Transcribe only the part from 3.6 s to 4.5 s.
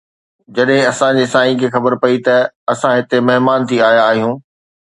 ٿي آيا آهيون